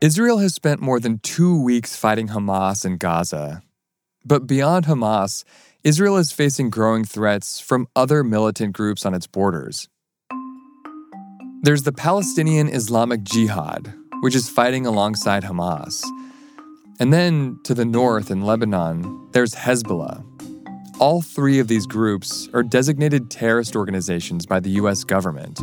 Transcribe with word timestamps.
Israel 0.00 0.38
has 0.38 0.54
spent 0.54 0.82
more 0.82 1.00
than 1.00 1.20
two 1.20 1.58
weeks 1.58 1.96
fighting 1.96 2.28
Hamas 2.28 2.84
in 2.84 2.98
Gaza. 2.98 3.62
But 4.26 4.46
beyond 4.46 4.84
Hamas, 4.84 5.42
Israel 5.84 6.18
is 6.18 6.32
facing 6.32 6.68
growing 6.68 7.02
threats 7.02 7.60
from 7.60 7.88
other 7.96 8.22
militant 8.22 8.74
groups 8.74 9.06
on 9.06 9.14
its 9.14 9.26
borders. 9.26 9.88
There's 11.62 11.84
the 11.84 11.92
Palestinian 11.92 12.68
Islamic 12.68 13.22
Jihad, 13.22 13.94
which 14.20 14.34
is 14.34 14.50
fighting 14.50 14.84
alongside 14.84 15.44
Hamas. 15.44 16.04
And 17.00 17.10
then 17.10 17.58
to 17.64 17.72
the 17.72 17.86
north 17.86 18.30
in 18.30 18.42
Lebanon, 18.42 19.30
there's 19.32 19.54
Hezbollah. 19.54 20.22
All 21.00 21.22
three 21.22 21.58
of 21.58 21.68
these 21.68 21.86
groups 21.86 22.50
are 22.52 22.62
designated 22.62 23.30
terrorist 23.30 23.74
organizations 23.74 24.44
by 24.44 24.60
the 24.60 24.70
US 24.70 25.04
government. 25.04 25.58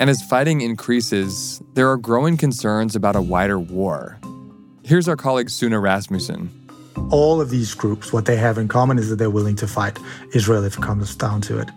And 0.00 0.08
as 0.08 0.22
fighting 0.22 0.62
increases, 0.62 1.62
there 1.74 1.90
are 1.90 1.98
growing 1.98 2.38
concerns 2.38 2.96
about 2.96 3.16
a 3.16 3.20
wider 3.20 3.58
war. 3.58 4.18
Here's 4.82 5.06
our 5.06 5.16
colleague 5.16 5.50
Sune 5.50 5.76
Rasmussen 5.76 6.50
all 7.10 7.40
of 7.40 7.50
these 7.50 7.74
groups, 7.74 8.12
what 8.12 8.26
they 8.26 8.36
have 8.36 8.58
in 8.58 8.68
common 8.68 8.98
is 8.98 9.08
that 9.10 9.16
they're 9.16 9.30
willing 9.30 9.56
to 9.56 9.66
fight 9.66 9.98
Israel 10.32 10.64
if 10.64 10.76
it 10.76 10.82
comes 10.82 11.14
down 11.16 11.40
to 11.42 11.58
it. 11.58 11.68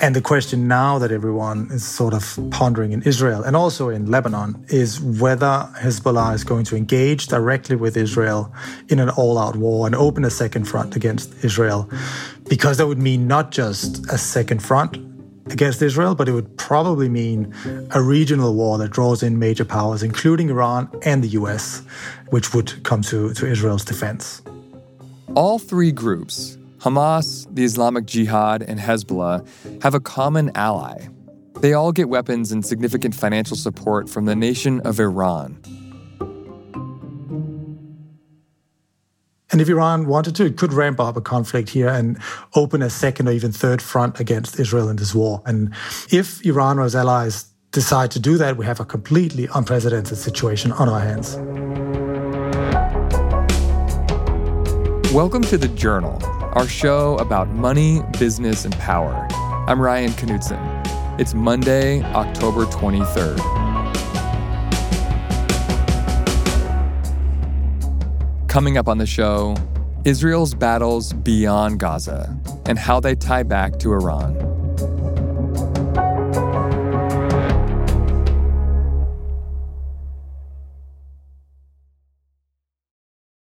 And 0.00 0.16
the 0.16 0.22
question 0.22 0.68
now 0.68 0.98
that 0.98 1.10
everyone 1.10 1.68
is 1.70 1.84
sort 1.84 2.14
of 2.14 2.38
pondering 2.50 2.92
in 2.92 3.02
Israel 3.02 3.42
and 3.42 3.54
also 3.56 3.88
in 3.88 4.10
Lebanon 4.10 4.64
is 4.68 5.00
whether 5.00 5.68
Hezbollah 5.76 6.34
is 6.34 6.44
going 6.44 6.64
to 6.66 6.76
engage 6.76 7.26
directly 7.26 7.76
with 7.76 7.96
Israel 7.96 8.52
in 8.88 8.98
an 8.98 9.10
all 9.10 9.36
out 9.38 9.56
war 9.56 9.86
and 9.86 9.94
open 9.94 10.24
a 10.24 10.30
second 10.30 10.64
front 10.64 10.96
against 10.96 11.44
Israel. 11.44 11.90
Because 12.48 12.78
that 12.78 12.86
would 12.86 12.98
mean 12.98 13.26
not 13.26 13.50
just 13.50 14.10
a 14.10 14.16
second 14.16 14.62
front 14.62 14.96
against 15.52 15.82
Israel, 15.82 16.14
but 16.14 16.28
it 16.28 16.32
would 16.32 16.56
probably 16.56 17.08
mean 17.08 17.54
a 17.90 18.02
regional 18.02 18.54
war 18.54 18.78
that 18.78 18.90
draws 18.90 19.22
in 19.22 19.38
major 19.38 19.64
powers, 19.64 20.02
including 20.02 20.50
Iran 20.50 20.88
and 21.02 21.22
the 21.22 21.28
US, 21.28 21.82
which 22.30 22.54
would 22.54 22.82
come 22.84 23.02
to, 23.02 23.32
to 23.34 23.46
Israel's 23.46 23.84
defense. 23.84 24.42
All 25.34 25.58
three 25.58 25.92
groups, 25.92 26.56
Hamas, 26.78 27.46
the 27.54 27.64
Islamic 27.64 28.06
Jihad, 28.06 28.62
and 28.62 28.80
Hezbollah, 28.80 29.46
have 29.82 29.94
a 29.94 30.00
common 30.00 30.50
ally. 30.54 31.08
They 31.60 31.72
all 31.72 31.92
get 31.92 32.08
weapons 32.08 32.52
and 32.52 32.64
significant 32.64 33.14
financial 33.14 33.56
support 33.56 34.08
from 34.08 34.26
the 34.26 34.36
nation 34.36 34.80
of 34.80 35.00
Iran. 35.00 35.57
And 39.50 39.62
if 39.62 39.68
Iran 39.70 40.06
wanted 40.06 40.36
to, 40.36 40.44
it 40.44 40.58
could 40.58 40.74
ramp 40.74 41.00
up 41.00 41.16
a 41.16 41.22
conflict 41.22 41.70
here 41.70 41.88
and 41.88 42.18
open 42.54 42.82
a 42.82 42.90
second 42.90 43.28
or 43.28 43.32
even 43.32 43.50
third 43.50 43.80
front 43.80 44.20
against 44.20 44.60
Israel 44.60 44.90
in 44.90 44.96
this 44.96 45.14
war. 45.14 45.40
And 45.46 45.72
if 46.10 46.44
Iran 46.44 46.78
or 46.78 46.84
its 46.84 46.94
allies 46.94 47.46
decide 47.70 48.10
to 48.10 48.20
do 48.20 48.36
that, 48.36 48.58
we 48.58 48.66
have 48.66 48.78
a 48.78 48.84
completely 48.84 49.48
unprecedented 49.54 50.18
situation 50.18 50.70
on 50.72 50.90
our 50.90 51.00
hands. 51.00 51.36
Welcome 55.14 55.40
to 55.44 55.56
The 55.56 55.68
Journal, 55.74 56.22
our 56.52 56.68
show 56.68 57.16
about 57.16 57.48
money, 57.48 58.02
business, 58.18 58.66
and 58.66 58.74
power. 58.74 59.26
I'm 59.66 59.80
Ryan 59.80 60.10
Knutson. 60.10 60.60
It's 61.18 61.32
Monday, 61.32 62.02
October 62.02 62.66
23rd. 62.66 63.67
Coming 68.58 68.76
up 68.76 68.88
on 68.88 68.98
the 68.98 69.06
show, 69.06 69.54
Israel's 70.04 70.52
battles 70.52 71.12
beyond 71.12 71.78
Gaza 71.78 72.36
and 72.66 72.76
how 72.76 72.98
they 72.98 73.14
tie 73.14 73.44
back 73.44 73.78
to 73.78 73.92
Iran. 73.92 74.34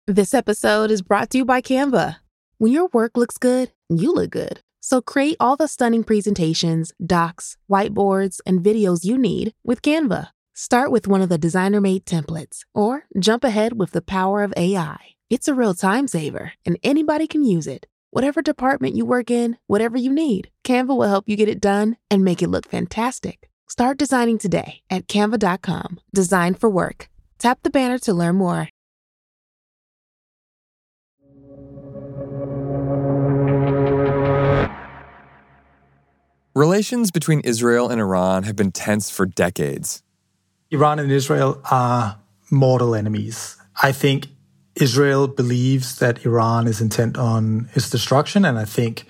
This 0.06 0.34
episode 0.34 0.92
is 0.92 1.02
brought 1.02 1.30
to 1.30 1.38
you 1.38 1.46
by 1.46 1.62
Canva. 1.62 2.18
When 2.58 2.74
your 2.74 2.90
work 2.92 3.16
looks 3.16 3.38
good, 3.38 3.72
you 3.88 4.14
look 4.14 4.32
good. 4.32 4.60
So 4.82 5.02
create 5.02 5.38
all 5.40 5.56
the 5.56 5.70
stunning 5.70 6.04
presentations, 6.04 6.92
docs, 7.02 7.56
whiteboards, 7.72 8.42
and 8.46 8.60
videos 8.60 9.06
you 9.06 9.18
need 9.18 9.54
with 9.64 9.82
Canva. 9.82 10.32
Start 10.62 10.92
with 10.92 11.08
one 11.08 11.22
of 11.22 11.30
the 11.30 11.38
designer 11.38 11.80
made 11.80 12.06
templates 12.06 12.66
or 12.74 13.06
jump 13.18 13.46
ahead 13.46 13.80
with 13.80 13.92
the 13.92 14.02
power 14.02 14.44
of 14.44 14.54
AI. 14.58 14.98
It's 15.30 15.48
a 15.48 15.54
real 15.54 15.74
time 15.74 16.06
saver 16.06 16.52
and 16.66 16.78
anybody 16.84 17.28
can 17.28 17.46
use 17.46 17.66
it. 17.66 17.86
Whatever 18.12 18.42
department 18.42 18.94
you 18.94 19.06
work 19.06 19.32
in, 19.32 19.58
whatever 19.68 19.98
you 19.98 20.12
need, 20.12 20.50
Canva 20.66 20.90
will 20.90 21.08
help 21.08 21.30
you 21.30 21.38
get 21.38 21.48
it 21.48 21.62
done 21.62 21.96
and 22.12 22.26
make 22.26 22.42
it 22.44 22.50
look 22.50 22.68
fantastic. 22.68 23.50
Start 23.70 23.98
designing 23.98 24.38
today 24.38 24.82
at 24.90 25.08
canva.com. 25.08 26.02
Design 26.14 26.56
for 26.56 26.70
work. 26.70 27.08
Tap 27.38 27.60
the 27.64 27.70
banner 27.70 27.98
to 28.00 28.14
learn 28.14 28.36
more. 28.36 28.68
Relations 36.54 37.12
between 37.12 37.40
Israel 37.46 37.88
and 37.88 38.02
Iran 38.02 38.44
have 38.44 38.58
been 38.58 38.74
tense 38.74 39.10
for 39.10 39.26
decades. 39.26 40.04
Iran 40.72 41.00
and 41.00 41.12
Israel 41.12 41.62
are 41.72 42.20
mortal 42.52 42.94
enemies. 42.94 43.58
I 43.82 43.92
think 43.92 44.28
Israel 44.76 45.28
believes 45.28 45.98
that 46.00 46.26
Iran 46.26 46.68
is 46.68 46.80
intent 46.80 47.18
on 47.18 47.70
its 47.74 47.90
destruction, 47.90 48.46
and 48.46 48.58
I 48.60 48.66
think 48.66 49.06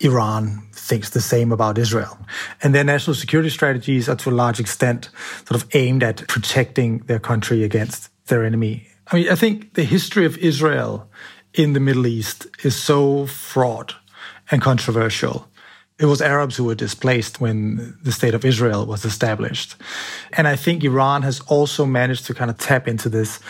Iran 0.00 0.62
thinks 0.72 1.10
the 1.10 1.20
same 1.20 1.52
about 1.52 1.78
Israel. 1.78 2.18
And 2.62 2.74
their 2.74 2.84
national 2.84 3.14
security 3.14 3.48
strategies 3.48 4.08
are 4.08 4.16
to 4.16 4.30
a 4.30 4.32
large 4.32 4.60
extent 4.60 5.08
sort 5.46 5.62
of 5.62 5.68
aimed 5.74 6.02
at 6.02 6.26
protecting 6.28 6.98
their 7.06 7.20
country 7.20 7.62
against 7.64 8.10
their 8.26 8.44
enemy. 8.44 8.88
I 9.10 9.16
mean, 9.16 9.28
I 9.30 9.36
think 9.36 9.74
the 9.74 9.84
history 9.84 10.26
of 10.26 10.36
Israel 10.38 11.08
in 11.54 11.72
the 11.72 11.80
Middle 11.80 12.06
East 12.06 12.46
is 12.64 12.76
so 12.76 13.26
fraught 13.26 13.94
and 14.50 14.60
controversial 14.60 15.48
it 15.98 16.06
was 16.06 16.20
Arabs 16.20 16.56
who 16.56 16.64
were 16.64 16.74
displaced 16.74 17.40
when 17.40 17.96
the 18.02 18.12
state 18.12 18.34
of 18.34 18.44
Israel 18.44 18.84
was 18.84 19.04
established. 19.04 19.76
And 20.32 20.46
I 20.46 20.54
think 20.54 20.84
Iran 20.84 21.22
has 21.22 21.40
also 21.40 21.86
managed 21.86 22.26
to 22.26 22.34
kind 22.34 22.50
of 22.50 22.58
tap 22.58 22.86
into 22.86 23.08
this 23.08 23.40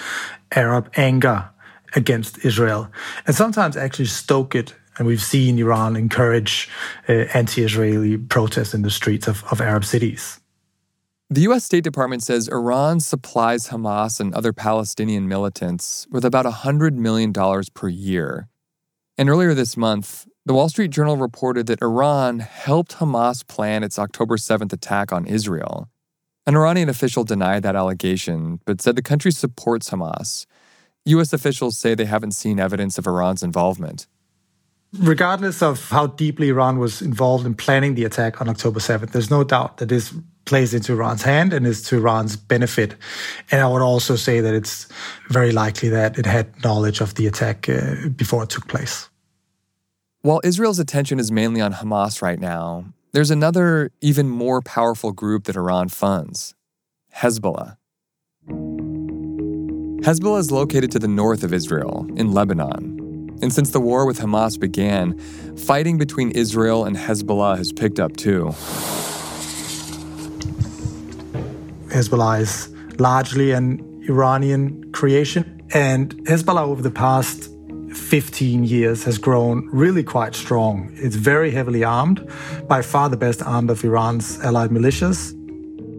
Arab 0.52 0.90
anger 0.96 1.48
against 1.94 2.44
Israel 2.44 2.88
and 3.26 3.34
sometimes 3.34 3.76
actually 3.76 4.06
stoke 4.06 4.54
it. 4.54 4.74
And 4.98 5.06
we've 5.06 5.22
seen 5.22 5.58
Iran 5.58 5.96
encourage 5.96 6.70
uh, 7.08 7.12
anti 7.34 7.62
Israeli 7.62 8.16
protests 8.16 8.74
in 8.74 8.82
the 8.82 8.90
streets 8.90 9.26
of, 9.26 9.44
of 9.50 9.60
Arab 9.60 9.84
cities. 9.84 10.40
The 11.28 11.42
U.S. 11.42 11.64
State 11.64 11.82
Department 11.82 12.22
says 12.22 12.46
Iran 12.46 13.00
supplies 13.00 13.68
Hamas 13.68 14.20
and 14.20 14.32
other 14.32 14.52
Palestinian 14.52 15.26
militants 15.26 16.06
with 16.08 16.24
about 16.24 16.46
$100 16.46 16.92
million 16.94 17.32
per 17.74 17.88
year. 17.88 18.48
And 19.18 19.28
earlier 19.28 19.52
this 19.52 19.76
month, 19.76 20.26
the 20.46 20.54
Wall 20.54 20.68
Street 20.68 20.92
Journal 20.92 21.16
reported 21.16 21.66
that 21.66 21.82
Iran 21.82 22.38
helped 22.38 22.98
Hamas 22.98 23.44
plan 23.44 23.82
its 23.82 23.98
October 23.98 24.36
7th 24.36 24.72
attack 24.72 25.12
on 25.12 25.26
Israel. 25.26 25.90
An 26.46 26.54
Iranian 26.54 26.88
official 26.88 27.24
denied 27.24 27.64
that 27.64 27.74
allegation, 27.74 28.60
but 28.64 28.80
said 28.80 28.94
the 28.94 29.02
country 29.02 29.32
supports 29.32 29.90
Hamas. 29.90 30.46
U.S. 31.04 31.32
officials 31.32 31.76
say 31.76 31.96
they 31.96 32.04
haven't 32.04 32.30
seen 32.30 32.60
evidence 32.60 32.96
of 32.96 33.08
Iran's 33.08 33.42
involvement. 33.42 34.06
Regardless 34.96 35.62
of 35.62 35.90
how 35.90 36.06
deeply 36.06 36.50
Iran 36.50 36.78
was 36.78 37.02
involved 37.02 37.44
in 37.44 37.56
planning 37.56 37.96
the 37.96 38.04
attack 38.04 38.40
on 38.40 38.48
October 38.48 38.78
7th, 38.78 39.10
there's 39.10 39.32
no 39.32 39.42
doubt 39.42 39.78
that 39.78 39.88
this 39.88 40.14
plays 40.44 40.72
into 40.72 40.92
Iran's 40.92 41.22
hand 41.22 41.52
and 41.52 41.66
is 41.66 41.82
to 41.88 41.96
Iran's 41.96 42.36
benefit. 42.36 42.94
And 43.50 43.60
I 43.60 43.66
would 43.66 43.82
also 43.82 44.14
say 44.14 44.40
that 44.40 44.54
it's 44.54 44.86
very 45.28 45.50
likely 45.50 45.88
that 45.88 46.20
it 46.20 46.24
had 46.24 46.62
knowledge 46.62 47.00
of 47.00 47.16
the 47.16 47.26
attack 47.26 47.68
uh, 47.68 48.08
before 48.10 48.44
it 48.44 48.50
took 48.50 48.68
place. 48.68 49.08
While 50.26 50.40
Israel's 50.42 50.80
attention 50.80 51.20
is 51.20 51.30
mainly 51.30 51.60
on 51.60 51.74
Hamas 51.74 52.20
right 52.20 52.40
now, 52.40 52.86
there's 53.12 53.30
another, 53.30 53.92
even 54.00 54.28
more 54.28 54.60
powerful 54.60 55.12
group 55.12 55.44
that 55.44 55.54
Iran 55.54 55.88
funds 55.88 56.56
Hezbollah. 57.14 57.76
Hezbollah 60.02 60.40
is 60.40 60.50
located 60.50 60.90
to 60.90 60.98
the 60.98 61.06
north 61.06 61.44
of 61.44 61.52
Israel, 61.52 62.08
in 62.16 62.32
Lebanon. 62.32 63.38
And 63.40 63.52
since 63.52 63.70
the 63.70 63.78
war 63.78 64.04
with 64.04 64.18
Hamas 64.18 64.58
began, 64.58 65.16
fighting 65.58 65.96
between 65.96 66.32
Israel 66.32 66.84
and 66.84 66.96
Hezbollah 66.96 67.56
has 67.56 67.72
picked 67.72 68.00
up 68.00 68.16
too. 68.16 68.46
Hezbollah 71.94 72.40
is 72.40 72.74
largely 72.98 73.52
an 73.52 74.02
Iranian 74.08 74.90
creation, 74.90 75.62
and 75.72 76.16
Hezbollah 76.26 76.66
over 76.66 76.82
the 76.82 76.90
past 76.90 77.48
15 77.96 78.64
years 78.64 79.04
has 79.04 79.18
grown 79.18 79.68
really 79.72 80.02
quite 80.02 80.34
strong. 80.34 80.90
It's 80.94 81.16
very 81.16 81.50
heavily 81.50 81.82
armed, 81.82 82.28
by 82.68 82.82
far 82.82 83.08
the 83.08 83.16
best 83.16 83.42
armed 83.42 83.70
of 83.70 83.82
Iran's 83.84 84.38
allied 84.40 84.70
militias. 84.70 85.32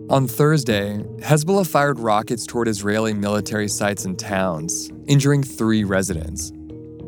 On 0.10 0.26
Thursday, 0.26 1.04
Hezbollah 1.20 1.68
fired 1.68 2.00
rockets 2.00 2.46
toward 2.46 2.70
Israeli 2.70 3.14
military 3.14 3.68
sites 3.68 4.06
and 4.06 4.18
towns, 4.18 4.90
injuring 5.06 5.44
three 5.44 5.84
residents. 5.84 6.54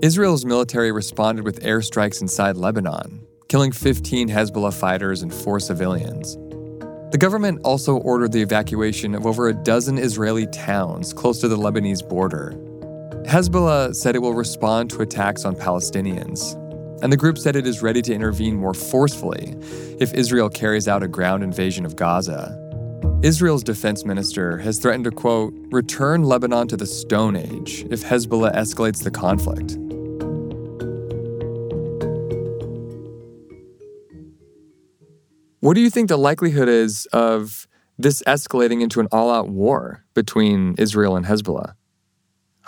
Israel's 0.01 0.43
military 0.43 0.91
responded 0.91 1.45
with 1.45 1.61
airstrikes 1.61 2.21
inside 2.21 2.57
Lebanon, 2.57 3.25
killing 3.47 3.71
15 3.71 4.27
Hezbollah 4.27 4.73
fighters 4.73 5.21
and 5.21 5.33
four 5.33 5.61
civilians. 5.61 6.35
The 7.11 7.17
government 7.17 7.61
also 7.63 7.95
ordered 7.97 8.33
the 8.33 8.41
evacuation 8.41 9.15
of 9.15 9.25
over 9.25 9.47
a 9.47 9.53
dozen 9.53 9.97
Israeli 9.97 10.47
towns 10.47 11.13
close 11.13 11.39
to 11.39 11.47
the 11.47 11.57
Lebanese 11.57 12.07
border. 12.07 12.51
Hezbollah 13.29 13.95
said 13.95 14.15
it 14.15 14.23
will 14.23 14.33
respond 14.33 14.89
to 14.89 15.03
attacks 15.03 15.45
on 15.45 15.55
Palestinians, 15.55 16.55
and 17.03 17.13
the 17.13 17.17
group 17.17 17.37
said 17.37 17.55
it 17.55 17.67
is 17.67 17.83
ready 17.83 18.01
to 18.01 18.11
intervene 18.11 18.55
more 18.55 18.73
forcefully 18.73 19.55
if 19.99 20.11
Israel 20.15 20.49
carries 20.49 20.87
out 20.87 21.03
a 21.03 21.07
ground 21.07 21.43
invasion 21.43 21.85
of 21.85 21.95
Gaza. 21.95 22.57
Israel's 23.21 23.63
defense 23.63 24.03
minister 24.03 24.57
has 24.57 24.79
threatened 24.79 25.03
to, 25.03 25.11
quote, 25.11 25.53
return 25.69 26.23
Lebanon 26.23 26.67
to 26.69 26.75
the 26.75 26.87
Stone 26.87 27.35
Age 27.35 27.85
if 27.91 28.03
Hezbollah 28.03 28.55
escalates 28.55 29.03
the 29.03 29.11
conflict. 29.11 29.77
What 35.59 35.75
do 35.75 35.81
you 35.81 35.91
think 35.91 36.09
the 36.09 36.17
likelihood 36.17 36.67
is 36.67 37.05
of 37.13 37.67
this 37.99 38.23
escalating 38.23 38.81
into 38.81 38.99
an 38.99 39.07
all 39.11 39.29
out 39.29 39.49
war 39.49 40.03
between 40.15 40.73
Israel 40.79 41.15
and 41.15 41.27
Hezbollah? 41.27 41.75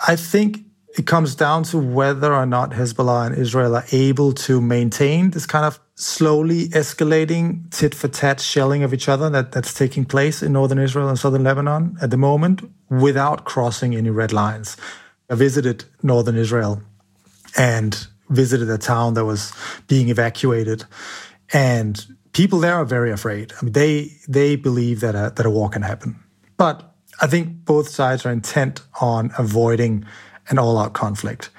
I 0.06 0.16
think 0.16 0.64
it 0.98 1.06
comes 1.06 1.34
down 1.34 1.62
to 1.64 1.78
whether 1.78 2.34
or 2.34 2.44
not 2.44 2.72
Hezbollah 2.72 3.26
and 3.28 3.38
Israel 3.38 3.76
are 3.76 3.84
able 3.92 4.32
to 4.32 4.60
maintain 4.60 5.30
this 5.30 5.46
kind 5.46 5.64
of 5.64 5.80
slowly 5.94 6.68
escalating 6.68 7.70
tit 7.70 7.94
for 7.94 8.08
tat 8.08 8.40
shelling 8.40 8.82
of 8.82 8.92
each 8.92 9.08
other 9.08 9.30
that, 9.30 9.52
that's 9.52 9.72
taking 9.72 10.04
place 10.04 10.42
in 10.42 10.52
northern 10.52 10.78
Israel 10.78 11.08
and 11.08 11.18
southern 11.18 11.44
Lebanon 11.44 11.96
at 12.02 12.10
the 12.10 12.16
moment 12.16 12.68
without 12.90 13.44
crossing 13.44 13.94
any 13.94 14.10
red 14.10 14.32
lines. 14.32 14.76
I 15.30 15.34
visited 15.34 15.84
northern 16.02 16.36
Israel 16.36 16.82
and 17.56 18.06
visited 18.28 18.68
a 18.68 18.78
town 18.78 19.14
that 19.14 19.24
was 19.24 19.52
being 19.86 20.08
evacuated 20.08 20.84
and 21.52 22.04
people 22.32 22.60
there 22.60 22.74
are 22.74 22.84
very 22.84 23.10
afraid. 23.10 23.52
I 23.60 23.64
mean, 23.64 23.72
they 23.72 24.12
they 24.28 24.56
believe 24.56 25.00
that 25.00 25.14
a, 25.14 25.32
that 25.36 25.46
a 25.46 25.50
war 25.50 25.68
can 25.68 25.82
happen, 25.82 26.18
but 26.56 26.91
I 27.20 27.26
think 27.26 27.64
both 27.64 27.88
sides 27.88 28.26
are 28.26 28.32
intent 28.32 28.80
on 29.00 29.32
avoiding 29.38 30.04
an 30.48 30.58
all-out 30.58 30.92
conflict 30.92 31.50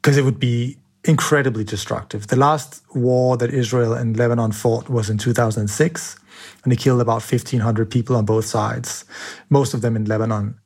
because 0.00 0.16
it 0.16 0.24
would 0.24 0.40
be 0.40 0.78
incredibly 1.04 1.64
destructive. 1.64 2.26
The 2.26 2.36
last 2.36 2.82
war 2.94 3.36
that 3.36 3.52
Israel 3.52 3.94
and 3.94 4.16
Lebanon 4.16 4.52
fought 4.52 4.88
was 4.88 5.08
in 5.08 5.18
2006, 5.18 6.18
and 6.62 6.72
they 6.72 6.76
killed 6.76 7.00
about 7.00 7.22
1,500 7.22 7.90
people 7.90 8.16
on 8.16 8.24
both 8.24 8.44
sides, 8.44 9.04
most 9.48 9.74
of 9.74 9.80
them 9.80 9.96
in 9.96 10.04
Lebanon. 10.04 10.58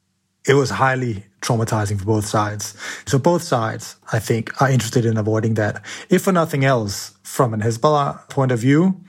It 0.46 0.54
was 0.54 0.70
highly 0.70 1.24
traumatizing 1.40 1.98
for 1.98 2.04
both 2.04 2.26
sides. 2.26 2.74
So 3.06 3.18
both 3.18 3.42
sides, 3.42 3.96
I 4.12 4.18
think, 4.18 4.60
are 4.60 4.70
interested 4.70 5.04
in 5.04 5.16
avoiding 5.16 5.54
that. 5.54 5.84
If 6.10 6.22
for 6.22 6.32
nothing 6.32 6.64
else, 6.64 7.12
from 7.22 7.54
an 7.54 7.60
Hezbollah 7.60 8.28
point 8.28 8.52
of 8.52 8.58
view, 8.58 9.00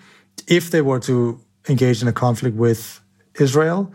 if 0.48 0.72
they 0.72 0.82
were 0.82 1.00
to 1.02 1.42
engage 1.68 2.02
in 2.02 2.08
a 2.08 2.14
conflict 2.14 2.56
with 2.56 3.02
Israel, 3.40 3.92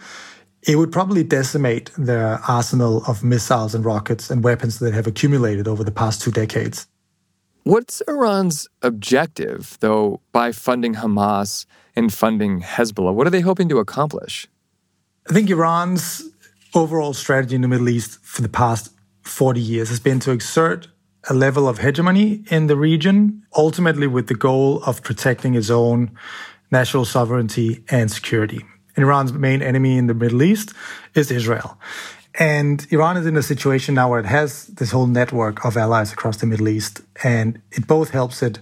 it 0.62 0.76
would 0.76 0.92
probably 0.92 1.24
decimate 1.24 1.90
their 1.96 2.40
arsenal 2.48 3.02
of 3.06 3.24
missiles 3.24 3.74
and 3.74 3.84
rockets 3.84 4.30
and 4.30 4.44
weapons 4.44 4.78
that 4.78 4.92
have 4.92 5.06
accumulated 5.06 5.66
over 5.66 5.82
the 5.82 5.90
past 5.90 6.20
two 6.20 6.30
decades. 6.30 6.86
What's 7.64 8.00
Iran's 8.08 8.68
objective, 8.82 9.76
though, 9.80 10.20
by 10.32 10.52
funding 10.52 10.94
Hamas 10.94 11.66
and 11.94 12.12
funding 12.12 12.62
Hezbollah? 12.62 13.14
What 13.14 13.26
are 13.26 13.30
they 13.30 13.40
hoping 13.40 13.68
to 13.68 13.78
accomplish? 13.78 14.46
I 15.28 15.32
think 15.32 15.50
Iran's 15.50 16.22
overall 16.74 17.12
strategy 17.12 17.54
in 17.54 17.60
the 17.60 17.68
Middle 17.68 17.88
East 17.88 18.18
for 18.22 18.42
the 18.42 18.48
past 18.48 18.92
40 19.22 19.60
years 19.60 19.88
has 19.88 20.00
been 20.00 20.20
to 20.20 20.30
exert 20.30 20.88
a 21.28 21.34
level 21.34 21.68
of 21.68 21.78
hegemony 21.78 22.44
in 22.50 22.66
the 22.66 22.76
region, 22.76 23.44
ultimately 23.54 24.06
with 24.06 24.28
the 24.28 24.34
goal 24.34 24.82
of 24.84 25.02
protecting 25.02 25.54
its 25.54 25.68
own 25.68 26.10
national 26.70 27.04
sovereignty 27.04 27.84
and 27.90 28.10
security. 28.10 28.64
Iran's 29.02 29.32
main 29.32 29.62
enemy 29.62 29.96
in 29.98 30.06
the 30.06 30.14
Middle 30.14 30.42
East 30.42 30.72
is 31.14 31.30
Israel. 31.30 31.78
And 32.38 32.86
Iran 32.90 33.16
is 33.16 33.26
in 33.26 33.36
a 33.36 33.42
situation 33.42 33.94
now 33.94 34.10
where 34.10 34.20
it 34.20 34.26
has 34.26 34.66
this 34.66 34.92
whole 34.92 35.06
network 35.06 35.64
of 35.64 35.76
allies 35.76 36.12
across 36.12 36.36
the 36.38 36.46
Middle 36.46 36.68
East, 36.68 37.02
and 37.22 37.60
it 37.72 37.86
both 37.86 38.10
helps 38.10 38.42
it 38.42 38.60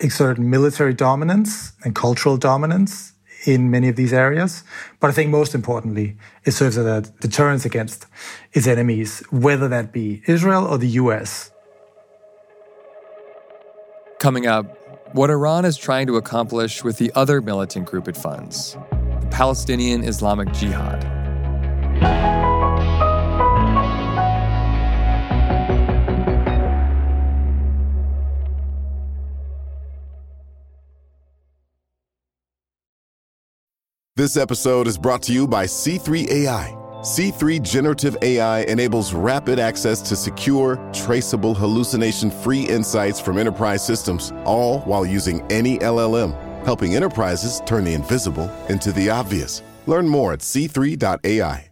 exert 0.00 0.38
military 0.38 0.94
dominance 0.94 1.72
and 1.84 1.94
cultural 1.94 2.36
dominance 2.36 3.12
in 3.44 3.70
many 3.70 3.88
of 3.88 3.96
these 3.96 4.12
areas. 4.12 4.64
But 5.00 5.10
I 5.10 5.12
think 5.12 5.30
most 5.30 5.54
importantly, 5.54 6.16
it 6.44 6.52
serves 6.52 6.76
as 6.76 6.86
a 6.86 7.00
deterrence 7.20 7.64
against 7.64 8.06
its 8.52 8.66
enemies, 8.66 9.22
whether 9.30 9.68
that 9.68 9.92
be 9.92 10.22
Israel 10.26 10.66
or 10.66 10.78
the 10.78 10.88
US. 11.02 11.50
Coming 14.18 14.46
up, 14.46 14.76
what 15.14 15.30
Iran 15.30 15.64
is 15.64 15.76
trying 15.76 16.06
to 16.08 16.16
accomplish 16.16 16.82
with 16.82 16.98
the 16.98 17.12
other 17.14 17.40
militant 17.40 17.86
group 17.86 18.08
it 18.08 18.16
funds 18.16 18.76
Palestinian 19.30 20.04
Islamic 20.04 20.52
Jihad. 20.52 21.02
This 34.16 34.36
episode 34.36 34.88
is 34.88 34.98
brought 34.98 35.22
to 35.22 35.32
you 35.32 35.46
by 35.46 35.66
C3 35.66 36.28
AI 36.28 36.78
C3 37.02 37.62
Generative 37.62 38.16
AI 38.22 38.62
enables 38.62 39.14
rapid 39.14 39.60
access 39.60 40.00
to 40.02 40.16
secure, 40.16 40.76
traceable, 40.92 41.54
hallucination 41.54 42.28
free 42.28 42.62
insights 42.64 43.20
from 43.20 43.38
enterprise 43.38 43.86
systems, 43.86 44.32
all 44.44 44.80
while 44.80 45.06
using 45.06 45.40
any 45.48 45.78
LLM, 45.78 46.32
helping 46.68 46.94
enterprises 46.94 47.62
turn 47.64 47.82
the 47.82 47.94
invisible 47.94 48.46
into 48.68 48.92
the 48.92 49.08
obvious. 49.08 49.62
Learn 49.86 50.06
more 50.06 50.34
at 50.34 50.40
c3.ai. 50.40 51.70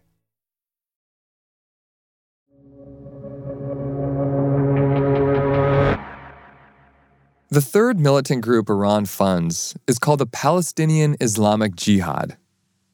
The 7.49 7.61
third 7.61 7.99
militant 7.99 8.41
group 8.41 8.71
Iran 8.71 9.05
funds 9.05 9.77
is 9.85 9.99
called 9.99 10.19
the 10.19 10.25
Palestinian 10.25 11.15
Islamic 11.21 11.75
Jihad. 11.75 12.35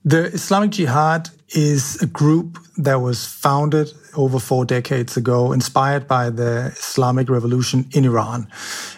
The 0.03 0.25
Islamic 0.25 0.71
Jihad 0.71 1.29
is 1.55 2.01
a 2.01 2.05
group 2.05 2.59
that 2.77 2.99
was 2.99 3.25
founded 3.25 3.93
over 4.17 4.39
four 4.39 4.65
decades 4.65 5.15
ago, 5.15 5.53
inspired 5.53 6.05
by 6.09 6.29
the 6.29 6.73
Islamic 6.77 7.29
revolution 7.29 7.87
in 7.93 8.03
Iran. 8.03 8.49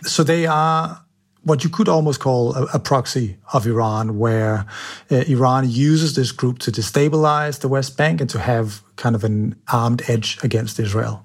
So 0.02 0.24
they 0.24 0.48
are 0.48 1.05
what 1.46 1.64
you 1.64 1.70
could 1.70 1.88
almost 1.88 2.20
call 2.20 2.56
a, 2.56 2.66
a 2.74 2.80
proxy 2.80 3.38
of 3.54 3.66
Iran, 3.66 4.18
where 4.18 4.66
uh, 5.12 5.18
Iran 5.28 5.70
uses 5.70 6.16
this 6.16 6.32
group 6.32 6.60
to 6.60 6.72
destabilize 6.72 7.62
the 7.62 7.68
West 7.68 7.98
Bank 7.98 8.20
and 8.20 8.30
to 8.32 8.40
have 8.40 8.82
kind 8.96 9.16
of 9.16 9.24
an 9.24 9.56
armed 9.72 10.02
edge 10.10 10.38
against 10.44 10.80
Israel. 10.80 11.24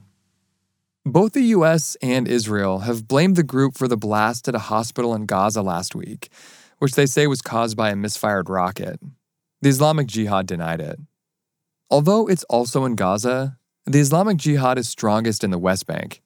Both 1.07 1.33
the 1.33 1.55
US 1.57 1.97
and 2.03 2.29
Israel 2.29 2.81
have 2.81 3.09
blamed 3.09 3.37
the 3.37 3.43
group 3.43 3.77
for 3.79 3.89
the 3.89 3.97
blast 3.97 4.47
at 4.47 4.55
a 4.55 4.67
hospital 4.71 5.15
in 5.15 5.25
Gaza 5.25 5.63
last 5.63 5.95
week, 5.95 6.29
which 6.79 6.93
they 6.93 7.07
say 7.07 7.27
was 7.27 7.41
caused 7.41 7.77
by 7.77 7.91
a 7.91 7.97
misfired 7.97 8.51
rocket. 8.51 9.01
The 9.63 9.71
Islamic 9.71 10.07
Jihad 10.07 10.47
denied 10.47 10.81
it. 10.81 11.01
Although 11.91 12.29
it's 12.29 12.45
also 12.45 12.85
in 12.85 12.95
Gaza, 12.95 13.57
the 13.87 13.99
Islamic 13.99 14.37
Jihad 14.37 14.79
is 14.79 14.89
strongest 14.89 15.43
in 15.43 15.51
the 15.51 15.59
West 15.59 15.87
Bank. 15.87 16.21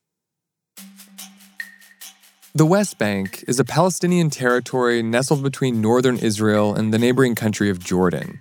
The 2.57 2.65
West 2.65 2.99
Bank 2.99 3.43
is 3.49 3.59
a 3.59 3.65
Palestinian 3.65 4.31
territory 4.31 5.03
nestled 5.03 5.43
between 5.43 5.81
northern 5.81 6.19
Israel 6.19 6.73
and 6.73 6.95
the 6.95 7.01
neighboring 7.01 7.35
country 7.35 7.69
of 7.69 7.81
Jordan. 7.81 8.39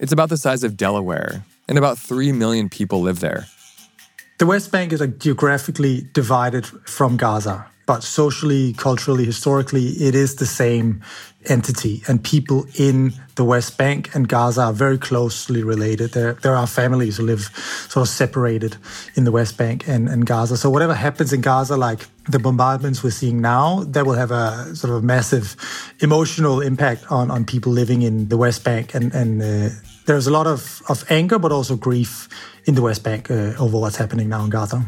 It's 0.00 0.10
about 0.10 0.28
the 0.28 0.36
size 0.36 0.64
of 0.64 0.76
Delaware, 0.76 1.44
and 1.68 1.78
about 1.78 1.96
3 1.96 2.32
million 2.32 2.68
people 2.68 3.00
live 3.00 3.20
there. 3.20 3.46
The 4.38 4.46
West 4.46 4.72
Bank 4.72 4.92
is 4.92 4.98
like 4.98 5.20
geographically 5.20 6.08
divided 6.12 6.66
from 6.66 7.16
Gaza 7.16 7.70
but 7.86 8.02
socially, 8.02 8.72
culturally, 8.72 9.24
historically, 9.24 9.88
it 9.88 10.14
is 10.14 10.36
the 10.36 10.46
same 10.46 11.02
entity. 11.46 12.02
And 12.08 12.22
people 12.22 12.66
in 12.78 13.12
the 13.34 13.44
West 13.44 13.76
Bank 13.76 14.14
and 14.14 14.28
Gaza 14.28 14.62
are 14.62 14.72
very 14.72 14.96
closely 14.96 15.62
related. 15.62 16.12
There, 16.12 16.34
there 16.34 16.56
are 16.56 16.66
families 16.66 17.18
who 17.18 17.24
live 17.24 17.50
sort 17.88 18.06
of 18.06 18.08
separated 18.08 18.76
in 19.14 19.24
the 19.24 19.32
West 19.32 19.58
Bank 19.58 19.86
and, 19.86 20.08
and 20.08 20.24
Gaza. 20.24 20.56
So 20.56 20.70
whatever 20.70 20.94
happens 20.94 21.32
in 21.32 21.42
Gaza, 21.42 21.76
like 21.76 22.06
the 22.30 22.38
bombardments 22.38 23.02
we're 23.02 23.10
seeing 23.10 23.42
now, 23.42 23.84
that 23.88 24.06
will 24.06 24.14
have 24.14 24.30
a 24.30 24.74
sort 24.74 24.90
of 24.92 25.02
a 25.02 25.06
massive 25.06 25.56
emotional 26.00 26.60
impact 26.62 27.10
on, 27.10 27.30
on 27.30 27.44
people 27.44 27.72
living 27.72 28.02
in 28.02 28.28
the 28.28 28.38
West 28.38 28.64
Bank. 28.64 28.94
And, 28.94 29.12
and 29.14 29.42
uh, 29.42 29.74
there's 30.06 30.26
a 30.26 30.32
lot 30.32 30.46
of, 30.46 30.82
of 30.88 31.04
anger, 31.10 31.38
but 31.38 31.52
also 31.52 31.76
grief 31.76 32.28
in 32.64 32.74
the 32.74 32.82
West 32.82 33.02
Bank 33.02 33.30
uh, 33.30 33.52
over 33.58 33.78
what's 33.78 33.96
happening 33.96 34.30
now 34.30 34.44
in 34.44 34.50
Gaza. 34.50 34.86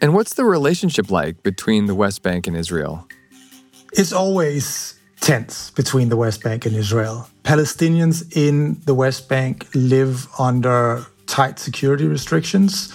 And 0.00 0.14
what's 0.14 0.34
the 0.34 0.44
relationship 0.44 1.10
like 1.10 1.42
between 1.42 1.86
the 1.86 1.94
West 1.94 2.22
Bank 2.22 2.46
and 2.46 2.56
Israel? 2.56 3.06
It's 3.92 4.12
always 4.12 4.98
tense 5.20 5.70
between 5.70 6.08
the 6.08 6.16
West 6.16 6.42
Bank 6.42 6.64
and 6.64 6.74
Israel. 6.74 7.28
Palestinians 7.44 8.34
in 8.34 8.80
the 8.86 8.94
West 8.94 9.28
Bank 9.28 9.66
live 9.74 10.26
under 10.38 11.04
tight 11.26 11.58
security 11.58 12.06
restrictions. 12.06 12.92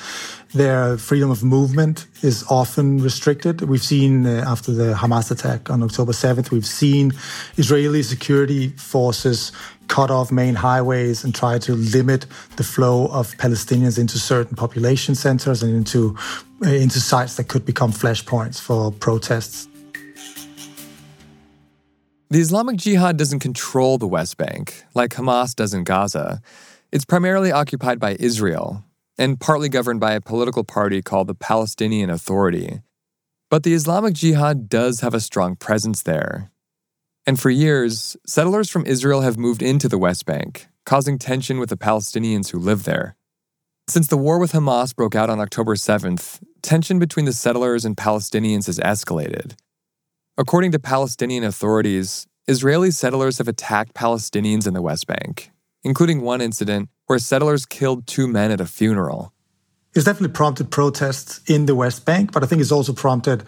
Their 0.54 0.98
freedom 0.98 1.30
of 1.30 1.44
movement 1.44 2.08
is 2.24 2.44
often 2.50 3.00
restricted. 3.00 3.62
We've 3.62 3.84
seen 3.84 4.26
uh, 4.26 4.46
after 4.48 4.72
the 4.72 4.94
Hamas 4.94 5.30
attack 5.30 5.70
on 5.70 5.84
October 5.84 6.14
7th, 6.14 6.50
we've 6.50 6.66
seen 6.66 7.12
Israeli 7.58 8.02
security 8.02 8.70
forces 8.70 9.52
cut 9.88 10.12
off 10.12 10.32
main 10.32 10.56
highways 10.56 11.24
and 11.24 11.34
try 11.34 11.58
to 11.60 11.74
limit 11.76 12.26
the 12.58 12.64
flow 12.64 13.08
of 13.08 13.36
Palestinians 13.38 13.98
into 13.98 14.18
certain 14.18 14.56
population 14.56 15.16
centers 15.16 15.64
and 15.64 15.76
into, 15.76 16.16
uh, 16.66 16.70
into 16.70 17.00
sites 17.00 17.36
that 17.36 17.48
could 17.48 17.66
become 17.66 17.92
flashpoints 17.92 18.60
for 18.60 18.92
protests. 18.92 19.68
The 22.30 22.40
Islamic 22.40 22.78
Jihad 22.78 23.18
doesn't 23.18 23.40
control 23.40 23.98
the 23.98 24.08
West 24.08 24.38
Bank 24.38 24.84
like 24.94 25.12
Hamas 25.12 25.56
does 25.56 25.74
in 25.74 25.84
Gaza. 25.84 26.42
It's 26.92 27.06
primarily 27.06 27.52
occupied 27.52 28.00
by 28.00 28.18
Israel 28.20 28.84
and 29.18 29.40
partly 29.40 29.70
governed 29.70 30.00
by 30.00 30.14
a 30.14 30.22
political 30.22 30.64
party 30.64 31.02
called 31.02 31.28
the 31.28 31.36
Palestinian 31.36 32.10
Authority. 32.10 32.82
But 33.50 33.64
the 33.64 33.74
Islamic 33.74 34.16
Jihad 34.16 34.68
does 34.68 35.02
have 35.02 35.14
a 35.14 35.20
strong 35.20 35.56
presence 35.56 36.02
there. 36.02 36.52
And 37.28 37.40
for 37.40 37.50
years, 37.50 38.16
settlers 38.26 38.70
from 38.70 38.86
Israel 38.86 39.22
have 39.22 39.38
moved 39.38 39.64
into 39.64 39.90
the 39.90 39.98
West 39.98 40.26
Bank, 40.26 40.68
causing 40.86 41.18
tension 41.18 41.58
with 41.58 41.70
the 41.70 41.78
Palestinians 41.78 42.50
who 42.50 42.60
live 42.60 42.84
there. 42.84 43.16
Since 43.88 44.08
the 44.08 44.18
war 44.18 44.38
with 44.38 44.52
Hamas 44.52 44.96
broke 44.96 45.16
out 45.16 45.30
on 45.30 45.40
October 45.40 45.76
7th, 45.76 46.40
tension 46.62 47.00
between 47.00 47.26
the 47.26 47.34
settlers 47.34 47.84
and 47.84 47.98
Palestinians 47.98 48.68
has 48.68 48.80
escalated. 48.80 49.56
According 50.38 50.72
to 50.74 50.80
Palestinian 50.80 51.44
authorities, 51.44 52.28
Israeli 52.48 52.92
settlers 52.92 53.40
have 53.40 53.48
attacked 53.48 53.96
Palestinians 53.96 54.68
in 54.68 54.76
the 54.76 54.82
West 54.82 55.08
Bank, 55.08 55.52
including 55.84 56.22
one 56.22 56.42
incident 56.42 56.90
where 57.08 57.18
settlers 57.18 57.66
killed 57.66 58.06
two 58.06 58.28
men 58.28 58.52
at 58.52 58.62
a 58.62 58.66
funeral. 58.68 59.34
It's 59.96 60.06
definitely 60.06 60.34
prompted 60.34 60.70
protests 60.70 61.42
in 61.50 61.66
the 61.66 61.74
West 61.74 62.06
Bank, 62.06 62.32
but 62.34 62.44
I 62.44 62.48
think 62.48 62.62
it's 62.62 62.72
also 62.72 62.94
prompted 62.94 63.44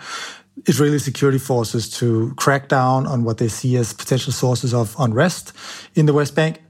Israeli 0.65 0.99
security 0.99 1.37
forces 1.37 1.89
to 1.99 2.33
crack 2.35 2.67
down 2.67 3.05
on 3.05 3.23
what 3.23 3.37
they 3.37 3.47
see 3.47 3.77
as 3.77 3.93
potential 3.93 4.33
sources 4.33 4.73
of 4.73 4.95
unrest 4.99 5.53
in 5.95 6.05
the 6.05 6.13
West 6.13 6.35
Bank. 6.35 6.61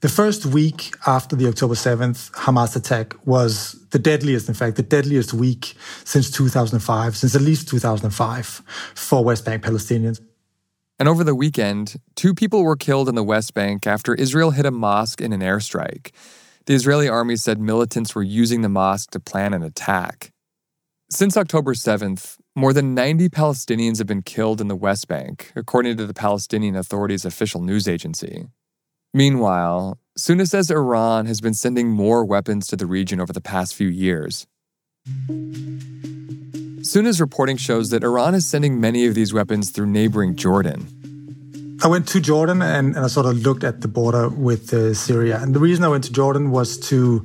The 0.00 0.08
first 0.08 0.46
week 0.46 0.94
after 1.06 1.34
the 1.34 1.48
October 1.48 1.74
7th 1.74 2.30
Hamas 2.30 2.76
attack 2.76 3.14
was 3.26 3.84
the 3.90 3.98
deadliest, 3.98 4.48
in 4.48 4.54
fact, 4.54 4.76
the 4.76 4.82
deadliest 4.82 5.34
week 5.34 5.74
since 6.04 6.30
2005, 6.30 7.16
since 7.16 7.34
at 7.34 7.42
least 7.42 7.68
2005 7.68 8.62
for 8.94 9.24
West 9.24 9.44
Bank 9.44 9.64
Palestinians. 9.64 10.20
And 11.00 11.08
over 11.08 11.24
the 11.24 11.34
weekend, 11.34 11.96
two 12.16 12.34
people 12.34 12.62
were 12.62 12.76
killed 12.76 13.08
in 13.08 13.14
the 13.14 13.24
West 13.24 13.54
Bank 13.54 13.86
after 13.86 14.14
Israel 14.14 14.52
hit 14.52 14.66
a 14.66 14.70
mosque 14.70 15.20
in 15.20 15.32
an 15.32 15.40
airstrike. 15.40 16.12
The 16.66 16.74
Israeli 16.74 17.08
army 17.08 17.36
said 17.36 17.60
militants 17.60 18.14
were 18.14 18.22
using 18.22 18.62
the 18.62 18.68
mosque 18.68 19.10
to 19.12 19.20
plan 19.20 19.54
an 19.54 19.62
attack. 19.62 20.32
Since 21.10 21.36
October 21.36 21.72
7th, 21.72 22.36
more 22.58 22.72
than 22.72 22.92
90 22.92 23.28
Palestinians 23.28 23.98
have 23.98 24.08
been 24.08 24.22
killed 24.22 24.60
in 24.60 24.66
the 24.66 24.74
West 24.74 25.06
Bank, 25.06 25.52
according 25.54 25.96
to 25.96 26.06
the 26.06 26.12
Palestinian 26.12 26.74
Authority's 26.74 27.24
official 27.24 27.62
news 27.62 27.86
agency. 27.86 28.48
Meanwhile, 29.14 29.96
Sune 30.16 30.44
says 30.44 30.68
Iran 30.68 31.26
has 31.26 31.40
been 31.40 31.54
sending 31.54 31.88
more 31.88 32.24
weapons 32.24 32.66
to 32.66 32.76
the 32.76 32.84
region 32.84 33.20
over 33.20 33.32
the 33.32 33.40
past 33.40 33.76
few 33.76 33.86
years. 33.86 34.48
Sune's 36.82 37.20
reporting 37.20 37.58
shows 37.58 37.90
that 37.90 38.02
Iran 38.02 38.34
is 38.34 38.44
sending 38.44 38.80
many 38.80 39.06
of 39.06 39.14
these 39.14 39.32
weapons 39.32 39.70
through 39.70 39.86
neighboring 39.86 40.34
Jordan. 40.34 41.78
I 41.84 41.86
went 41.86 42.08
to 42.08 42.20
Jordan 42.20 42.60
and, 42.60 42.96
and 42.96 43.04
I 43.04 43.06
sort 43.06 43.26
of 43.26 43.38
looked 43.38 43.62
at 43.62 43.82
the 43.82 43.88
border 43.88 44.28
with 44.28 44.74
uh, 44.74 44.94
Syria. 44.94 45.38
And 45.40 45.54
the 45.54 45.60
reason 45.60 45.84
I 45.84 45.88
went 45.88 46.02
to 46.04 46.12
Jordan 46.12 46.50
was 46.50 46.76
to 46.88 47.24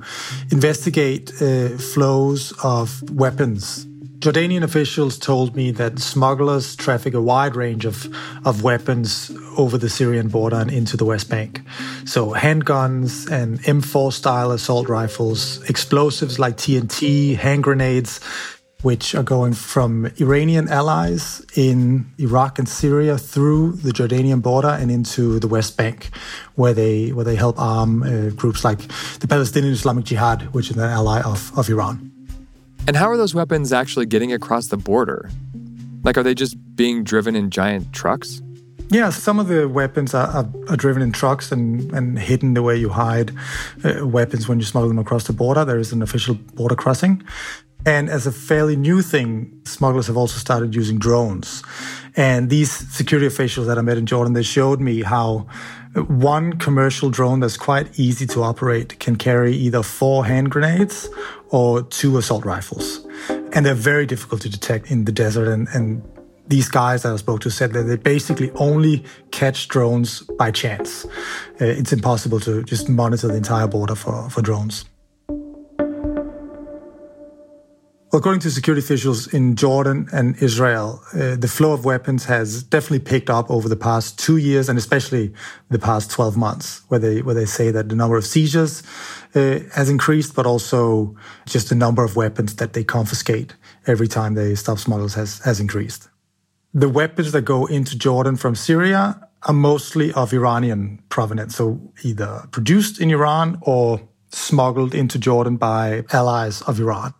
investigate 0.51 1.31
uh, 1.41 1.69
flows 1.69 2.53
of 2.63 3.01
weapons 3.09 3.87
Jordanian 4.23 4.63
officials 4.63 5.19
told 5.19 5.53
me 5.53 5.71
that 5.71 5.99
smugglers 5.99 6.77
traffic 6.77 7.13
a 7.13 7.21
wide 7.21 7.57
range 7.57 7.83
of, 7.83 8.07
of 8.45 8.63
weapons 8.63 9.29
over 9.57 9.77
the 9.77 9.89
Syrian 9.89 10.29
border 10.29 10.55
and 10.55 10.71
into 10.71 10.95
the 10.95 11.03
West 11.03 11.29
Bank. 11.29 11.59
So, 12.05 12.27
handguns 12.27 13.29
and 13.29 13.59
M4 13.63 14.13
style 14.13 14.51
assault 14.51 14.87
rifles, 14.87 15.61
explosives 15.69 16.39
like 16.39 16.55
TNT, 16.55 17.35
hand 17.35 17.63
grenades, 17.63 18.21
which 18.81 19.13
are 19.13 19.23
going 19.23 19.51
from 19.51 20.05
Iranian 20.21 20.69
allies 20.69 21.45
in 21.57 22.09
Iraq 22.17 22.59
and 22.59 22.69
Syria 22.69 23.17
through 23.17 23.73
the 23.73 23.91
Jordanian 23.91 24.41
border 24.41 24.69
and 24.69 24.89
into 24.89 25.37
the 25.37 25.49
West 25.49 25.75
Bank, 25.75 26.11
where 26.55 26.73
they 26.73 27.11
where 27.11 27.25
they 27.25 27.35
help 27.35 27.59
arm 27.59 28.03
uh, 28.03 28.29
groups 28.29 28.63
like 28.63 28.87
the 29.19 29.27
Palestinian 29.27 29.73
Islamic 29.73 30.05
Jihad, 30.05 30.53
which 30.53 30.69
is 30.69 30.77
an 30.77 30.83
ally 30.83 31.19
of, 31.19 31.51
of 31.57 31.69
Iran. 31.69 32.12
And 32.85 32.97
how 32.97 33.09
are 33.09 33.17
those 33.17 33.33
weapons 33.33 33.71
actually 33.71 34.05
getting 34.05 34.33
across 34.33 34.67
the 34.67 34.77
border? 34.77 35.29
Like, 36.03 36.17
are 36.17 36.23
they 36.23 36.35
just 36.35 36.57
being 36.75 37.03
driven 37.03 37.35
in 37.35 37.49
giant 37.49 37.93
trucks? 37.93 38.41
Yeah, 38.89 39.09
some 39.09 39.39
of 39.39 39.47
the 39.47 39.69
weapons 39.69 40.13
are, 40.13 40.27
are, 40.27 40.49
are 40.69 40.75
driven 40.75 41.01
in 41.01 41.13
trucks 41.13 41.51
and, 41.51 41.91
and 41.93 42.19
hidden 42.19 42.53
the 42.53 42.61
way 42.61 42.75
you 42.77 42.89
hide 42.89 43.31
uh, 43.85 44.05
weapons 44.05 44.49
when 44.49 44.59
you 44.59 44.65
smuggle 44.65 44.89
them 44.89 44.99
across 44.99 45.25
the 45.27 45.33
border. 45.33 45.63
There 45.63 45.79
is 45.79 45.93
an 45.93 46.01
official 46.01 46.35
border 46.35 46.75
crossing. 46.75 47.23
And 47.85 48.09
as 48.09 48.27
a 48.27 48.31
fairly 48.31 48.75
new 48.75 49.01
thing, 49.01 49.61
smugglers 49.65 50.07
have 50.07 50.17
also 50.17 50.37
started 50.37 50.75
using 50.75 50.99
drones. 50.99 51.63
And 52.15 52.49
these 52.49 52.71
security 52.71 53.27
officials 53.27 53.67
that 53.67 53.77
I 53.77 53.81
met 53.81 53.97
in 53.97 54.05
Jordan, 54.05 54.33
they 54.33 54.43
showed 54.43 54.79
me 54.79 55.01
how 55.01 55.47
one 55.95 56.53
commercial 56.53 57.09
drone 57.09 57.39
that's 57.39 57.57
quite 57.57 57.99
easy 57.99 58.25
to 58.27 58.43
operate 58.43 58.99
can 58.99 59.15
carry 59.15 59.55
either 59.55 59.83
four 59.83 60.25
hand 60.25 60.49
grenades 60.49 61.07
or 61.49 61.83
two 61.83 62.17
assault 62.17 62.45
rifles. 62.45 63.05
And 63.29 63.65
they're 63.65 63.75
very 63.75 64.05
difficult 64.05 64.41
to 64.41 64.49
detect 64.49 64.89
in 64.89 65.05
the 65.05 65.11
desert. 65.11 65.47
And, 65.47 65.67
and 65.73 66.03
these 66.47 66.67
guys 66.67 67.03
that 67.03 67.13
I 67.13 67.15
spoke 67.17 67.41
to 67.41 67.51
said 67.51 67.73
that 67.73 67.83
they 67.83 67.95
basically 67.95 68.51
only 68.51 69.03
catch 69.31 69.67
drones 69.67 70.21
by 70.21 70.51
chance. 70.51 71.05
Uh, 71.61 71.65
it's 71.65 71.93
impossible 71.93 72.39
to 72.41 72.63
just 72.63 72.89
monitor 72.89 73.27
the 73.27 73.35
entire 73.35 73.67
border 73.67 73.95
for, 73.95 74.29
for 74.29 74.41
drones. 74.41 74.85
Well, 78.13 78.19
according 78.19 78.41
to 78.41 78.51
security 78.51 78.79
officials 78.79 79.25
in 79.33 79.55
Jordan 79.55 80.07
and 80.13 80.37
Israel, 80.37 81.01
uh, 81.15 81.35
the 81.35 81.47
flow 81.47 81.73
of 81.73 81.83
weapons 81.83 82.25
has 82.25 82.61
definitely 82.61 82.99
picked 82.99 83.27
up 83.27 83.49
over 83.49 83.67
the 83.67 83.75
past 83.75 84.19
two 84.19 84.37
years, 84.37 84.69
and 84.69 84.77
especially 84.77 85.33
the 85.71 85.79
past 85.79 86.11
12 86.11 86.37
months, 86.37 86.83
where 86.89 86.99
they 86.99 87.23
where 87.23 87.33
they 87.33 87.47
say 87.47 87.71
that 87.71 87.89
the 87.89 87.95
number 87.95 88.15
of 88.15 88.23
seizures 88.23 88.83
uh, 89.33 89.61
has 89.73 89.89
increased, 89.89 90.35
but 90.35 90.45
also 90.45 91.15
just 91.47 91.69
the 91.69 91.75
number 91.75 92.03
of 92.03 92.15
weapons 92.15 92.55
that 92.57 92.73
they 92.73 92.83
confiscate 92.83 93.55
every 93.87 94.07
time 94.07 94.35
they 94.35 94.53
stop 94.53 94.77
smugglers 94.77 95.15
has 95.15 95.39
has 95.39 95.59
increased. 95.59 96.07
The 96.71 96.89
weapons 96.89 97.31
that 97.31 97.45
go 97.45 97.65
into 97.65 97.97
Jordan 97.97 98.35
from 98.35 98.53
Syria 98.53 99.27
are 99.41 99.55
mostly 99.55 100.13
of 100.13 100.33
Iranian 100.33 101.01
provenance, 101.09 101.55
so 101.55 101.79
either 102.03 102.47
produced 102.51 103.01
in 103.01 103.09
Iran 103.09 103.57
or 103.61 104.01
smuggled 104.29 104.93
into 104.93 105.17
Jordan 105.17 105.57
by 105.57 106.03
allies 106.11 106.61
of 106.67 106.79
Iran. 106.79 107.15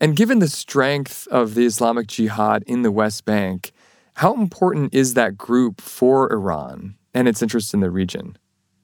And 0.00 0.16
given 0.16 0.38
the 0.38 0.48
strength 0.48 1.28
of 1.30 1.54
the 1.54 1.66
Islamic 1.66 2.06
Jihad 2.06 2.62
in 2.66 2.82
the 2.82 2.90
West 2.90 3.26
Bank, 3.26 3.72
how 4.14 4.34
important 4.34 4.94
is 4.94 5.14
that 5.14 5.36
group 5.36 5.80
for 5.80 6.32
Iran 6.32 6.94
and 7.12 7.28
its 7.28 7.42
interest 7.42 7.74
in 7.74 7.80
the 7.80 7.90
region? 7.90 8.38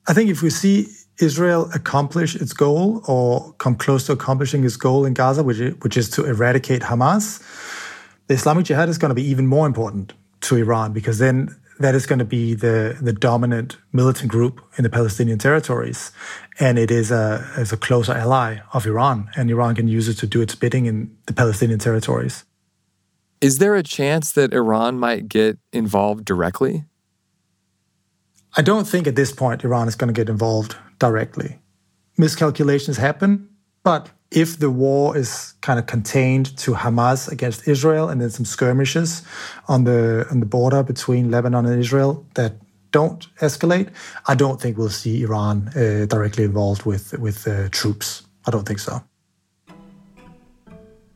I 0.09 0.13
think 0.13 0.29
if 0.29 0.43
we 0.43 0.51
see 0.51 0.89
Israel 1.19 1.71
accomplish 1.75 2.37
its 2.37 2.53
goal 2.53 3.03
or 3.09 3.55
come 3.55 3.75
close 3.77 4.05
to 4.07 4.13
accomplishing 4.13 4.63
its 4.65 4.77
goal 4.77 5.07
in 5.07 5.15
Gaza, 5.15 5.43
which 5.43 5.59
is, 5.59 5.75
which 5.81 5.97
is 5.97 6.11
to 6.11 6.27
eradicate 6.27 6.83
Hamas, 6.83 7.43
the 8.27 8.35
Islamic 8.35 8.67
Jihad 8.67 8.89
is 8.89 8.99
going 8.99 9.09
to 9.09 9.15
be 9.15 9.27
even 9.27 9.47
more 9.47 9.67
important 9.67 10.13
to 10.43 10.57
Iran 10.57 10.93
because 10.93 11.19
then 11.19 11.49
that 11.79 11.95
is 11.95 12.07
going 12.07 12.19
to 12.19 12.25
be 12.25 12.55
the, 12.55 12.97
the 13.01 13.13
dominant 13.13 13.77
militant 13.93 14.31
group 14.31 14.65
in 14.79 14.83
the 14.83 14.91
Palestinian 14.91 15.39
territories. 15.39 16.13
And 16.59 16.79
it 16.79 16.91
is 16.91 17.11
a, 17.11 17.47
is 17.59 17.73
a 17.73 17.77
closer 17.77 18.13
ally 18.13 18.59
of 18.73 18.87
Iran, 18.87 19.31
and 19.37 19.51
Iran 19.51 19.75
can 19.75 19.89
use 19.89 20.09
it 20.09 20.15
to 20.19 20.27
do 20.27 20.41
its 20.41 20.55
bidding 20.55 20.87
in 20.87 21.17
the 21.27 21.35
Palestinian 21.35 21.79
territories. 21.79 22.45
Is 23.41 23.59
there 23.59 23.75
a 23.75 23.83
chance 23.83 24.33
that 24.33 24.55
Iran 24.55 24.99
might 24.99 25.29
get 25.29 25.59
involved 25.73 26.25
directly? 26.25 26.85
I 28.57 28.63
don't 28.63 28.89
think 28.89 29.07
at 29.07 29.17
this 29.17 29.33
point 29.33 29.65
Iran 29.65 29.87
is 29.87 29.97
going 29.97 30.13
to 30.13 30.19
get 30.19 30.31
involved 30.31 30.77
directly. 30.99 31.59
Miscalculations 32.17 32.97
happen, 32.97 33.51
but 33.85 34.09
if 34.31 34.59
the 34.59 34.71
war 34.71 35.17
is 35.17 35.55
kind 35.61 35.79
of 35.79 35.87
contained 35.87 36.57
to 36.59 36.73
Hamas 36.73 37.31
against 37.31 37.69
Israel 37.69 38.09
and 38.09 38.21
then 38.21 38.31
some 38.31 38.45
skirmishes 38.45 39.23
on 39.69 39.85
the 39.85 40.27
on 40.31 40.41
the 40.41 40.47
border 40.47 40.83
between 40.83 41.31
Lebanon 41.31 41.67
and 41.67 41.81
Israel 41.81 42.27
that 42.35 42.55
don't 42.91 43.27
escalate, 43.41 43.89
I 44.27 44.35
don't 44.35 44.61
think 44.61 44.79
we'll 44.79 44.89
see 44.89 45.23
Iran 45.23 45.69
uh, 45.69 46.07
directly 46.07 46.45
involved 46.45 46.85
with 46.85 47.13
with 47.19 47.47
uh, 47.47 47.69
troops. 47.71 48.23
I 48.47 48.51
don't 48.51 48.67
think 48.67 48.81
so. 48.81 49.03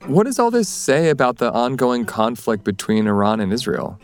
What 0.06 0.24
does 0.24 0.38
all 0.38 0.50
this 0.50 0.68
say 0.68 1.10
about 1.10 1.36
the 1.36 1.52
ongoing 1.52 2.04
conflict 2.06 2.64
between 2.64 3.06
Iran 3.06 3.40
and 3.40 3.52
Israel? 3.52 3.98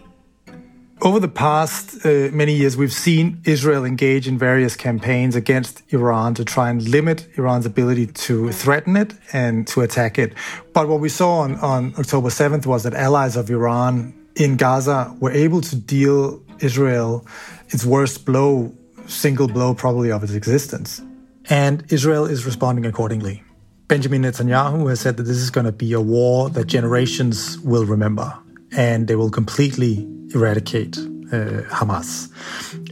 Over 1.07 1.21
the 1.21 1.29
past 1.29 2.05
uh, 2.05 2.31
many 2.33 2.53
years, 2.53 2.77
we've 2.77 2.93
seen 2.93 3.41
Israel 3.45 3.85
engage 3.85 4.27
in 4.27 4.37
various 4.37 4.75
campaigns 4.75 5.37
against 5.37 5.81
Iran 5.91 6.35
to 6.35 6.45
try 6.45 6.69
and 6.69 6.83
limit 6.89 7.29
Iran's 7.39 7.65
ability 7.65 8.09
to 8.09 8.51
threaten 8.51 8.97
it 8.97 9.15
and 9.33 9.69
to 9.69 9.83
attack 9.83 10.19
it. 10.19 10.33
But 10.73 10.89
what 10.89 10.99
we 10.99 11.09
saw 11.09 11.39
on, 11.43 11.55
on 11.61 11.95
October 11.97 12.29
7th 12.29 12.67
was 12.67 12.83
that 12.83 12.93
allies 12.93 13.37
of 13.37 13.49
Iran 13.51 14.15
in 14.35 14.57
Gaza 14.57 15.15
were 15.21 15.31
able 15.31 15.61
to 15.61 15.77
deal 15.77 16.43
Israel 16.59 17.25
its 17.69 17.85
worst 17.85 18.25
blow, 18.25 18.75
single 19.07 19.47
blow 19.47 19.75
probably 19.75 20.11
of 20.11 20.25
its 20.25 20.33
existence. 20.33 21.01
And 21.49 21.85
Israel 21.93 22.27
is 22.27 22.45
responding 22.45 22.85
accordingly. 22.85 23.45
Benjamin 23.87 24.23
Netanyahu 24.23 24.89
has 24.91 24.99
said 24.99 25.19
that 25.19 25.23
this 25.23 25.37
is 25.37 25.51
going 25.51 25.67
to 25.67 25.73
be 25.73 25.93
a 25.93 26.01
war 26.01 26.51
that 26.51 26.67
generations 26.67 27.61
will 27.61 27.85
remember 27.85 28.37
and 28.73 29.09
they 29.09 29.17
will 29.17 29.31
completely 29.31 30.07
eradicate 30.35 30.97
uh, 31.33 31.63
Hamas. 31.69 32.31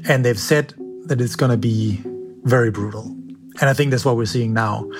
And 0.08 0.24
they've 0.24 0.38
said 0.38 0.74
that 1.06 1.20
it's 1.20 1.36
going 1.36 1.50
to 1.50 1.56
be 1.56 2.00
very 2.44 2.70
brutal. 2.70 3.04
And 3.60 3.70
I 3.70 3.74
think 3.74 3.90
that's 3.90 4.04
what 4.04 4.16
we're 4.16 4.26
seeing 4.26 4.52
now. 4.52 4.90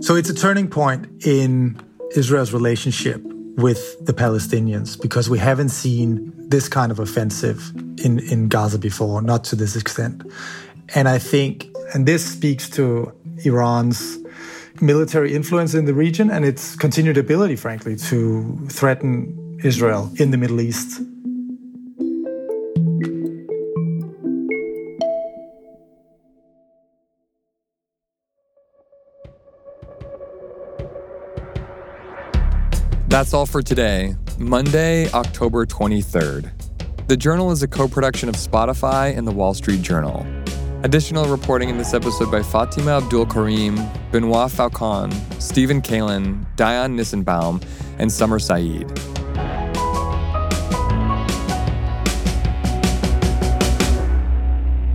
So 0.00 0.16
it's 0.16 0.30
a 0.30 0.34
turning 0.34 0.68
point 0.68 1.26
in 1.26 1.80
Israel's 2.14 2.52
relationship 2.52 3.22
with 3.56 4.04
the 4.04 4.12
Palestinians 4.12 5.00
because 5.00 5.30
we 5.30 5.38
haven't 5.38 5.70
seen 5.70 6.32
this 6.36 6.68
kind 6.68 6.90
of 6.92 6.98
offensive 6.98 7.72
in, 8.04 8.18
in 8.18 8.48
Gaza 8.48 8.78
before, 8.78 9.22
not 9.22 9.44
to 9.44 9.56
this 9.56 9.76
extent. 9.76 10.22
And 10.94 11.08
I 11.08 11.18
think, 11.18 11.68
and 11.94 12.06
this 12.06 12.24
speaks 12.24 12.68
to 12.70 13.12
Iran's 13.44 14.18
military 14.80 15.34
influence 15.34 15.74
in 15.74 15.84
the 15.84 15.94
region 15.94 16.30
and 16.30 16.44
its 16.44 16.76
continued 16.76 17.16
ability, 17.16 17.56
frankly, 17.56 17.96
to 17.96 18.66
threaten 18.70 19.38
Israel 19.64 20.12
in 20.18 20.30
the 20.30 20.36
Middle 20.36 20.60
East. 20.60 21.00
That's 33.08 33.32
all 33.32 33.46
for 33.46 33.62
today, 33.62 34.16
Monday, 34.38 35.08
October 35.12 35.64
23rd. 35.64 36.50
The 37.06 37.16
Journal 37.16 37.50
is 37.50 37.62
a 37.62 37.68
co 37.68 37.88
production 37.88 38.28
of 38.28 38.34
Spotify 38.34 39.16
and 39.16 39.26
the 39.26 39.32
Wall 39.32 39.54
Street 39.54 39.82
Journal. 39.82 40.26
Additional 40.82 41.24
reporting 41.26 41.70
in 41.70 41.78
this 41.78 41.94
episode 41.94 42.30
by 42.30 42.42
Fatima 42.42 42.98
Abdul 42.98 43.26
Karim, 43.26 43.76
Benoit 44.10 44.50
Faucon, 44.50 45.10
Stephen 45.40 45.80
Kalin, 45.80 46.44
Dion 46.56 46.96
Nissenbaum, 46.96 47.64
and 47.98 48.12
Summer 48.12 48.38
Said. 48.38 49.13